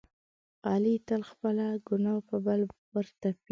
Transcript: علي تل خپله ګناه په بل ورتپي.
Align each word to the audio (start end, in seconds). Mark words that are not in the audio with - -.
علي 0.69 0.95
تل 1.07 1.21
خپله 1.29 1.65
ګناه 1.87 2.19
په 2.29 2.35
بل 2.45 2.61
ورتپي. 2.93 3.49